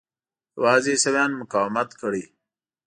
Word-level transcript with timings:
یوازې 0.55 0.89
عیسویانو 0.95 1.39
مقاومت 1.41 1.89
کړی. 2.01 2.23